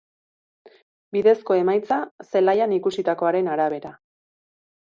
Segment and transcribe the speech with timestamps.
[1.17, 1.99] Bidezko emaitza,
[2.33, 3.95] zelaian ikusitakoaren arabera.